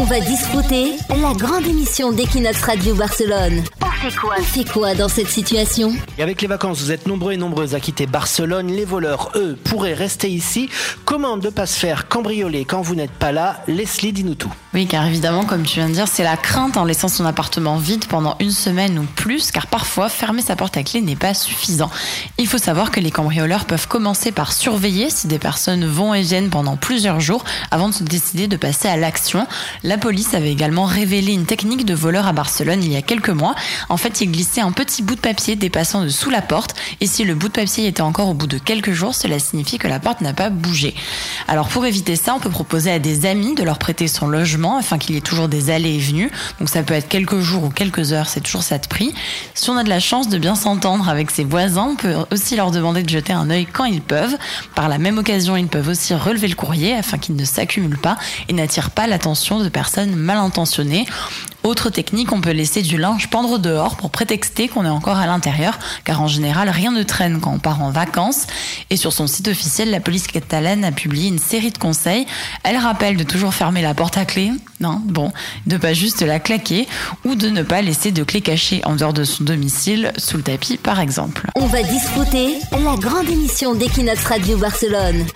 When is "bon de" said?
75.04-75.76